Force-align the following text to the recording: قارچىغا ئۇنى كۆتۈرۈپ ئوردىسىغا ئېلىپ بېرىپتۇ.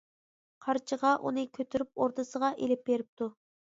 قارچىغا 0.67 1.13
ئۇنى 1.29 1.45
كۆتۈرۈپ 1.59 2.03
ئوردىسىغا 2.05 2.55
ئېلىپ 2.61 2.87
بېرىپتۇ. 2.93 3.35